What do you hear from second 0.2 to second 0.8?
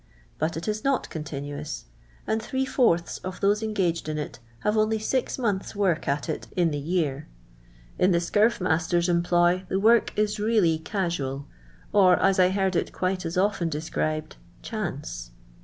But it